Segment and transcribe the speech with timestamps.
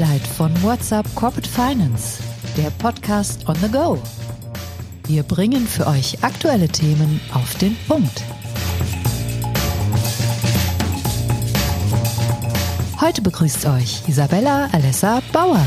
[0.00, 2.22] Spotlight von WhatsApp Corporate Finance,
[2.56, 3.98] der Podcast on the go.
[5.06, 8.22] Wir bringen für euch aktuelle Themen auf den Punkt.
[12.98, 15.66] Heute begrüßt euch Isabella Alessa Bauer.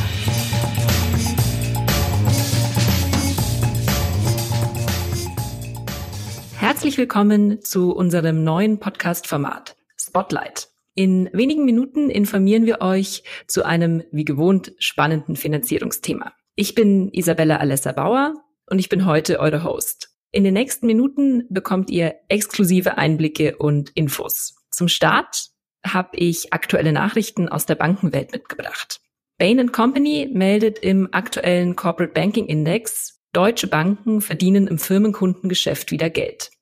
[6.57, 10.72] Herzlich willkommen zu unserem neuen Podcast-Format Spotlight.
[10.96, 16.34] In wenigen Minuten informieren wir euch zu einem, wie gewohnt, spannenden Finanzierungsthema.
[16.56, 18.36] Ich bin Isabella Alessa Bauer
[18.68, 20.11] und ich bin heute eure Host.
[20.32, 24.56] In den nächsten Minuten bekommt ihr exklusive Einblicke und Infos.
[24.70, 25.48] Zum Start
[25.86, 29.01] habe ich aktuelle Nachrichten aus der Bankenwelt mitgebracht.
[29.39, 36.53] Bain Company meldet im aktuellen Corporate Banking Index, deutsche Banken verdienen im Firmenkundengeschäft wieder Geld.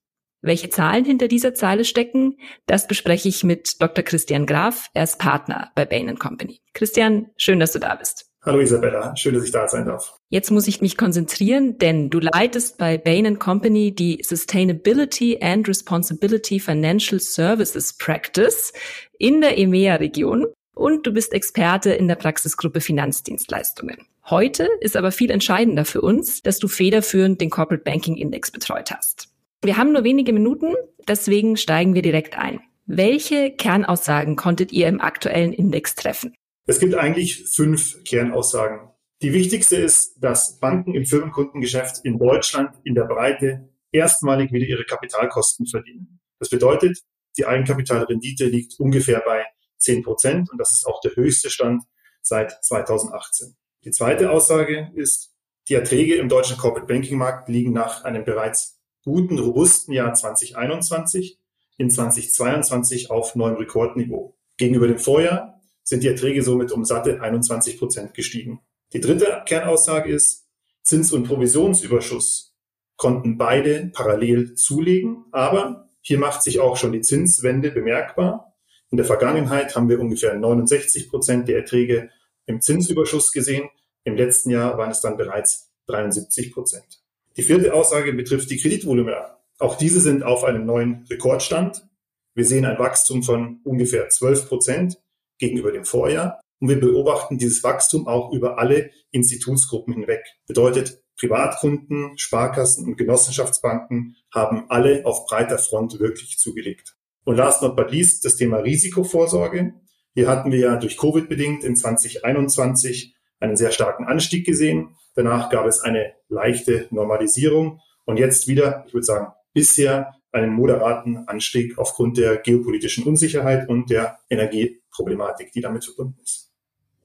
[0.43, 4.03] Welche Zahlen hinter dieser Zeile stecken, das bespreche ich mit Dr.
[4.03, 4.87] Christian Graf.
[4.95, 6.61] Er ist Partner bei Bain Company.
[6.73, 8.25] Christian, schön, dass du da bist.
[8.43, 10.15] Hallo Isabella, schön, dass ich da sein darf.
[10.29, 16.59] Jetzt muss ich mich konzentrieren, denn du leitest bei Bain Company die Sustainability and Responsibility
[16.59, 18.73] Financial Services Practice
[19.19, 24.07] in der EMEA-Region und du bist Experte in der Praxisgruppe Finanzdienstleistungen.
[24.27, 28.89] Heute ist aber viel entscheidender für uns, dass du federführend den Corporate Banking Index betreut
[28.89, 29.30] hast.
[29.63, 30.73] Wir haben nur wenige Minuten,
[31.07, 32.61] deswegen steigen wir direkt ein.
[32.87, 36.33] Welche Kernaussagen konntet ihr im aktuellen Index treffen?
[36.65, 38.89] Es gibt eigentlich fünf Kernaussagen.
[39.21, 44.83] Die wichtigste ist, dass Banken im Firmenkundengeschäft in Deutschland in der Breite erstmalig wieder ihre
[44.83, 46.19] Kapitalkosten verdienen.
[46.39, 46.97] Das bedeutet,
[47.37, 49.45] die Eigenkapitalrendite liegt ungefähr bei
[49.77, 51.83] 10 Prozent und das ist auch der höchste Stand
[52.23, 53.55] seit 2018.
[53.83, 55.35] Die zweite Aussage ist,
[55.69, 61.39] die Erträge im deutschen Corporate Banking Markt liegen nach einem bereits guten, robusten Jahr 2021
[61.77, 64.35] in 2022 auf neuem Rekordniveau.
[64.57, 68.61] Gegenüber dem Vorjahr sind die Erträge somit um satte 21 Prozent gestiegen.
[68.93, 70.47] Die dritte Kernaussage ist,
[70.83, 72.53] Zins- und Provisionsüberschuss
[72.97, 78.55] konnten beide parallel zulegen, aber hier macht sich auch schon die Zinswende bemerkbar.
[78.89, 82.09] In der Vergangenheit haben wir ungefähr 69 Prozent der Erträge
[82.45, 83.69] im Zinsüberschuss gesehen.
[84.03, 87.00] Im letzten Jahr waren es dann bereits 73 Prozent.
[87.37, 89.37] Die vierte Aussage betrifft die Kreditvolumina.
[89.59, 91.87] Auch diese sind auf einem neuen Rekordstand.
[92.33, 95.01] Wir sehen ein Wachstum von ungefähr 12 Prozent
[95.37, 96.41] gegenüber dem Vorjahr.
[96.59, 100.23] Und wir beobachten dieses Wachstum auch über alle Institutsgruppen hinweg.
[100.47, 106.95] Bedeutet, Privatkunden, Sparkassen und Genossenschaftsbanken haben alle auf breiter Front wirklich zugelegt.
[107.23, 109.73] Und last not but least das Thema Risikovorsorge.
[110.13, 114.95] Hier hatten wir ja durch Covid bedingt in 2021 einen sehr starken Anstieg gesehen.
[115.15, 121.27] Danach gab es eine leichte Normalisierung und jetzt wieder, ich würde sagen, bisher einen moderaten
[121.27, 126.51] Anstieg aufgrund der geopolitischen Unsicherheit und der Energieproblematik, die damit verbunden ist.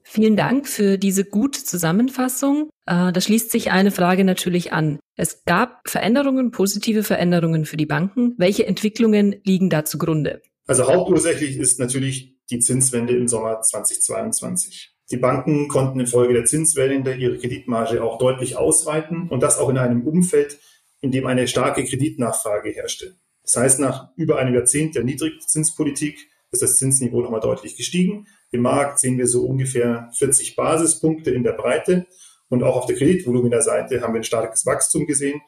[0.03, 2.69] Vielen Dank für diese gute Zusammenfassung.
[2.85, 4.99] Äh, da schließt sich eine Frage natürlich an.
[5.17, 8.33] Es gab Veränderungen, positive Veränderungen für die Banken.
[8.37, 10.41] Welche Entwicklungen liegen da zugrunde?
[10.65, 14.96] Also hauptursächlich ist natürlich die Zinswende im Sommer 2022.
[15.09, 19.77] Die Banken konnten infolge der Zinswende ihre Kreditmarge auch deutlich ausweiten und das auch in
[19.77, 20.59] einem Umfeld,
[20.99, 23.15] in dem eine starke Kreditnachfrage herrschte.
[23.43, 28.27] Das heißt, nach über einem Jahrzehnt der Niedrigzinspolitik ist das Zinsniveau nochmal deutlich gestiegen.
[28.51, 32.07] Im Markt sehen wir so ungefähr 40 Basispunkte in der Breite
[32.49, 35.41] und auch auf der Kreditvolumenerseite haben wir ein starkes Wachstum gesehen,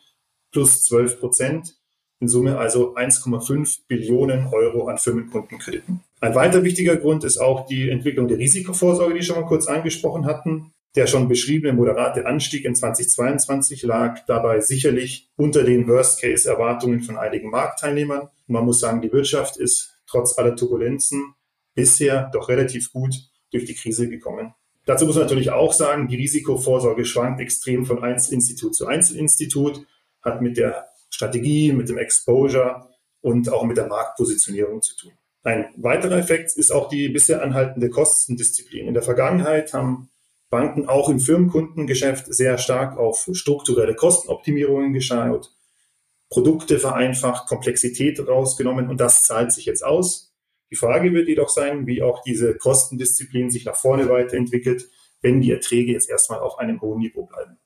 [0.51, 1.78] plus 12 Prozent.
[2.21, 6.01] In Summe also 1,5 Billionen Euro an Firmenkundenkrediten.
[6.19, 10.25] Ein weiter wichtiger Grund ist auch die Entwicklung der Risikovorsorge, die schon mal kurz angesprochen
[10.25, 10.73] hatten.
[10.95, 17.51] Der schon beschriebene moderate Anstieg in 2022 lag dabei sicherlich unter den Worst-Case-Erwartungen von einigen
[17.51, 18.27] Marktteilnehmern.
[18.47, 21.35] man muss sagen, die Wirtschaft ist trotz aller Turbulenzen
[21.73, 23.15] bisher doch relativ gut
[23.51, 24.53] durch die Krise gekommen.
[24.85, 29.85] Dazu muss man natürlich auch sagen, die Risikovorsorge schwankt extrem von Einzelinstitut zu Einzelinstitut,
[30.21, 32.89] hat mit der Strategie, mit dem Exposure
[33.21, 35.11] und auch mit der Marktpositionierung zu tun.
[35.43, 38.87] Ein weiterer Effekt ist auch die bisher anhaltende Kostendisziplin.
[38.87, 40.09] In der Vergangenheit haben
[40.49, 45.51] Banken auch im Firmenkundengeschäft sehr stark auf strukturelle Kostenoptimierungen geschaut,
[46.29, 50.33] Produkte vereinfacht, Komplexität rausgenommen und das zahlt sich jetzt aus.
[50.71, 54.89] Die Frage wird jedoch sein, wie auch diese Kostendisziplin sich nach vorne weiterentwickelt,
[55.21, 57.57] wenn die Erträge jetzt erstmal auf einem hohen Niveau bleiben.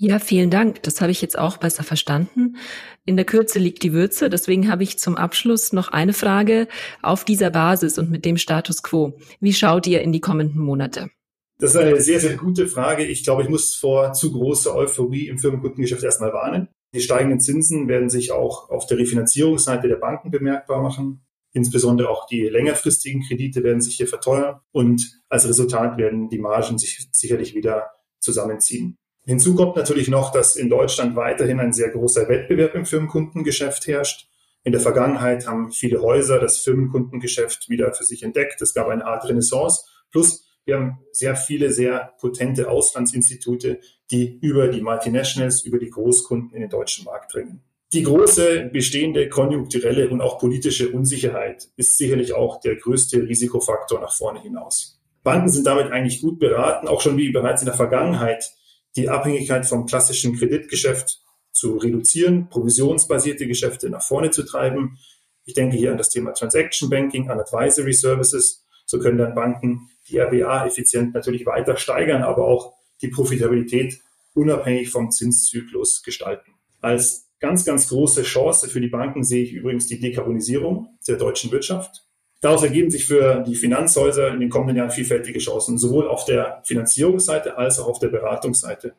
[0.00, 0.84] Ja, vielen Dank.
[0.84, 2.56] Das habe ich jetzt auch besser verstanden.
[3.04, 4.30] In der Kürze liegt die Würze.
[4.30, 6.68] Deswegen habe ich zum Abschluss noch eine Frage
[7.02, 9.18] auf dieser Basis und mit dem Status quo.
[9.40, 11.10] Wie schaut ihr in die kommenden Monate?
[11.58, 13.04] Das ist eine sehr, sehr gute Frage.
[13.04, 16.68] Ich glaube, ich muss vor zu großer Euphorie im Firmenkundengeschäft erstmal warnen.
[16.94, 21.26] Die steigenden Zinsen werden sich auch auf der Refinanzierungsseite der Banken bemerkbar machen.
[21.52, 26.78] Insbesondere auch die längerfristigen Kredite werden sich hier verteuern und als Resultat werden die Margen
[26.78, 27.90] sich sicherlich wieder
[28.20, 28.96] zusammenziehen.
[29.28, 34.26] Hinzu kommt natürlich noch, dass in Deutschland weiterhin ein sehr großer Wettbewerb im Firmenkundengeschäft herrscht.
[34.64, 38.62] In der Vergangenheit haben viele Häuser das Firmenkundengeschäft wieder für sich entdeckt.
[38.62, 39.82] Es gab eine Art Renaissance.
[40.10, 43.80] Plus wir haben sehr viele, sehr potente Auslandsinstitute,
[44.10, 47.62] die über die Multinationals, über die Großkunden in den deutschen Markt dringen.
[47.92, 54.16] Die große bestehende konjunkturelle und auch politische Unsicherheit ist sicherlich auch der größte Risikofaktor nach
[54.16, 54.98] vorne hinaus.
[55.22, 58.54] Banken sind damit eigentlich gut beraten, auch schon wie bereits in der Vergangenheit,
[58.96, 61.20] die Abhängigkeit vom klassischen Kreditgeschäft
[61.52, 64.98] zu reduzieren, provisionsbasierte Geschäfte nach vorne zu treiben.
[65.44, 68.64] Ich denke hier an das Thema Transaction Banking, an Advisory Services.
[68.86, 74.00] So können dann Banken die RBA effizient natürlich weiter steigern, aber auch die Profitabilität
[74.34, 76.52] unabhängig vom Zinszyklus gestalten.
[76.80, 81.52] Als Ganz, ganz große Chance für die Banken sehe ich übrigens die Dekarbonisierung der deutschen
[81.52, 82.07] Wirtschaft.
[82.40, 86.62] Daraus ergeben sich für die Finanzhäuser in den kommenden Jahren vielfältige Chancen, sowohl auf der
[86.64, 88.94] Finanzierungsseite als auch auf der Beratungsseite.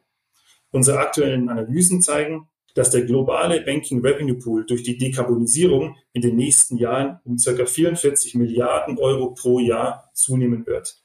[0.71, 6.35] Unsere aktuellen Analysen zeigen, dass der globale Banking Revenue Pool durch die Dekarbonisierung in den
[6.35, 7.65] nächsten Jahren um ca.
[7.65, 10.97] 44 Milliarden Euro pro Jahr zunehmen wird.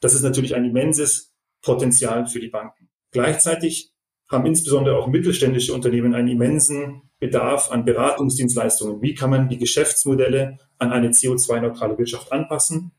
[0.00, 2.88] Das ist natürlich ein immenses Potenzial für die Banken.
[3.12, 3.92] Gleichzeitig
[4.28, 9.00] haben insbesondere auch mittelständische Unternehmen einen immensen Bedarf an Beratungsdienstleistungen.
[9.00, 12.90] Wie kann man die Geschäftsmodelle an eine CO2-neutrale Wirtschaft anpassen?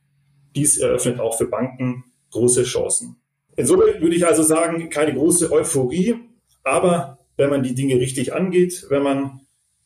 [0.55, 3.17] Dies eröffnet auch für Banken große Chancen.
[3.57, 6.15] Insofern würde ich also sagen, keine große Euphorie,
[6.63, 9.41] aber wenn man die Dinge richtig angeht, wenn man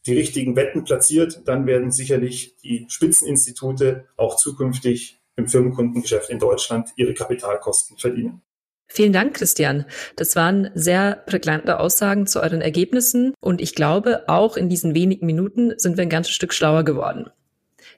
[0.06, 6.92] die richtigen Wetten platziert, dann werden sicherlich die Spitzeninstitute auch zukünftig im Firmenkundengeschäft in Deutschland
[6.96, 8.44] ihre Kapitalkosten verdienen.
[8.88, 9.86] Vielen Dank, Christian.
[10.16, 15.26] Das waren sehr prägnante Aussagen zu euren Ergebnissen und ich glaube, auch in diesen wenigen
[15.26, 17.30] Minuten sind wir ein ganzes Stück schlauer geworden.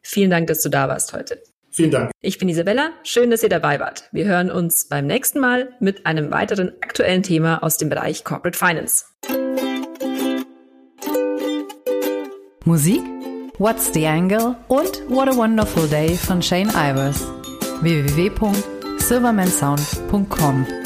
[0.02, 1.42] Vielen Dank, dass du da warst heute.
[1.72, 2.12] Vielen Dank.
[2.22, 2.92] Ich bin Isabella.
[3.04, 4.10] Schön, dass ihr dabei wart.
[4.12, 8.58] Wir hören uns beim nächsten Mal mit einem weiteren aktuellen Thema aus dem Bereich Corporate
[8.58, 9.06] Finance.
[12.66, 13.02] Musik
[13.60, 17.28] What's the Angle und What a Wonderful Day von Shane Ivers.
[17.82, 18.54] www
[19.10, 20.79] silvermansound.com.